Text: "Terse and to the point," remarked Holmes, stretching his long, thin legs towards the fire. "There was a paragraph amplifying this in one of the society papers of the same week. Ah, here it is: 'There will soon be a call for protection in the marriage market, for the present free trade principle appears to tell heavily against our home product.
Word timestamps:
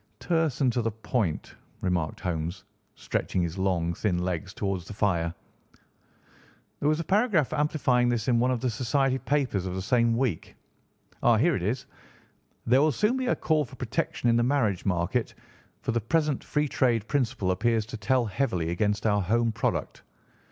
"Terse 0.19 0.61
and 0.61 0.73
to 0.73 0.81
the 0.81 0.89
point," 0.89 1.53
remarked 1.81 2.19
Holmes, 2.21 2.63
stretching 2.95 3.43
his 3.43 3.59
long, 3.59 3.93
thin 3.93 4.17
legs 4.17 4.51
towards 4.51 4.85
the 4.87 4.93
fire. 4.95 5.31
"There 6.79 6.89
was 6.89 6.99
a 6.99 7.03
paragraph 7.03 7.53
amplifying 7.53 8.09
this 8.09 8.27
in 8.27 8.39
one 8.39 8.49
of 8.49 8.61
the 8.61 8.69
society 8.71 9.19
papers 9.19 9.67
of 9.67 9.75
the 9.75 9.81
same 9.83 10.17
week. 10.17 10.55
Ah, 11.21 11.37
here 11.37 11.55
it 11.55 11.61
is: 11.61 11.85
'There 12.65 12.81
will 12.81 12.91
soon 12.91 13.15
be 13.15 13.27
a 13.27 13.35
call 13.35 13.63
for 13.63 13.75
protection 13.75 14.27
in 14.27 14.37
the 14.37 14.41
marriage 14.41 14.87
market, 14.87 15.35
for 15.83 15.91
the 15.91 16.01
present 16.01 16.43
free 16.43 16.67
trade 16.67 17.07
principle 17.07 17.51
appears 17.51 17.85
to 17.85 17.95
tell 17.95 18.25
heavily 18.25 18.71
against 18.71 19.05
our 19.05 19.21
home 19.21 19.51
product. 19.51 20.01